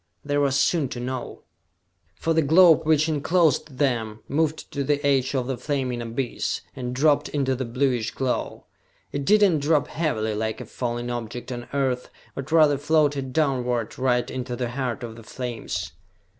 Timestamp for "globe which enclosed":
2.41-3.77